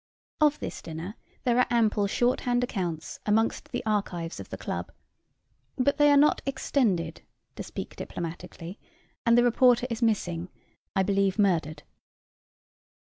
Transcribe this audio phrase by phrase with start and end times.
[0.39, 1.13] Of this dinner
[1.43, 4.91] there are ample short hand notes amongst the archives of the club.
[5.77, 7.21] But they are not "extended,"
[7.55, 8.79] to speak diplomatically;
[9.27, 10.49] and the reporter is missing
[10.95, 11.83] I believe, murdered.